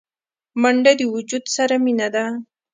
منډه 0.61 0.91
د 0.99 1.01
وجود 1.13 1.43
سره 1.55 1.75
مینه 1.83 2.07
ده 2.15 2.25